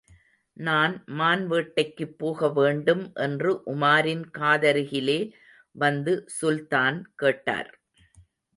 நான் 0.57 0.93
மான் 1.11 1.43
வேட்டைக்குப் 1.47 2.15
போக 2.17 2.49
வேண்டும் 2.49 3.03
என்று 3.17 3.51
உமாரின் 3.65 4.25
காதருகிலே 4.39 5.19
வந்து 5.75 6.15
சுல்தான் 6.39 6.99
கேட்டார். 7.15 7.71